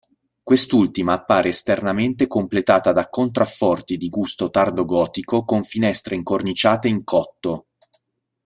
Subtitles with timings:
[0.41, 7.67] Quest'ultima appare esternamente completata da contrafforti di gusto tardogotico con finestre incorniciate in cotto.